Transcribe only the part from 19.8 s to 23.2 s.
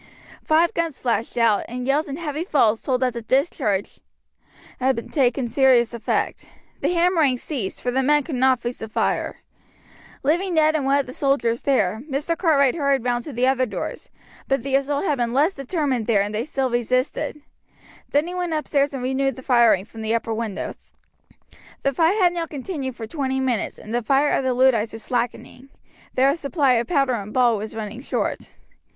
from the upper windows. The fight had now continued for